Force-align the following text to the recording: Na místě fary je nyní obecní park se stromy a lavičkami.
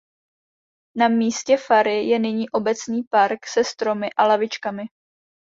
Na 0.97 1.07
místě 1.07 1.57
fary 1.57 2.03
je 2.05 2.19
nyní 2.19 2.49
obecní 2.49 3.03
park 3.03 3.45
se 3.47 3.63
stromy 3.63 4.07
a 4.17 4.23
lavičkami. 4.27 4.83